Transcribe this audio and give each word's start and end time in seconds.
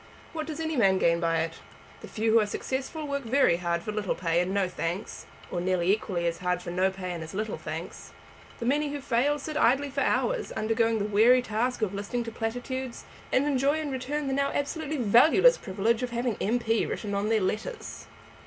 What 0.33 0.47
does 0.47 0.59
any 0.59 0.75
man 0.75 0.97
gain 0.97 1.19
by 1.19 1.41
it? 1.41 1.59
The 1.99 2.07
few 2.07 2.31
who 2.31 2.39
are 2.39 2.47
successful 2.47 3.07
work 3.07 3.21
very 3.21 3.57
hard 3.57 3.83
for 3.83 3.91
little 3.91 4.15
pay 4.15 4.39
and 4.41 4.51
no 4.51 4.67
thanks, 4.67 5.27
or 5.51 5.61
nearly 5.61 5.93
equally 5.93 6.27
hard 6.31 6.63
for 6.63 6.71
no 6.71 6.89
pay 6.89 7.11
and 7.11 7.23
as 7.23 7.35
little 7.35 7.59
thanks. 7.59 8.11
The 8.57 8.65
many 8.65 8.89
who 8.89 8.99
fail 8.99 9.37
sit 9.37 9.55
idly 9.57 9.91
for 9.91 10.01
hours, 10.01 10.51
undergoing 10.53 10.97
the 10.97 11.05
weary 11.05 11.43
task 11.43 11.83
of 11.83 11.93
listening 11.93 12.23
to 12.23 12.31
platitudes, 12.31 13.05
and 13.31 13.45
enjoy 13.45 13.79
in 13.79 13.91
return 13.91 14.25
the 14.25 14.33
now 14.33 14.49
absolutely 14.51 14.97
valueless 14.97 15.59
privilege 15.59 16.01
of 16.01 16.09
having 16.09 16.35
M.P. 16.41 16.87
written 16.87 17.13
on 17.13 17.29
their 17.29 17.39
letters." 17.41 18.07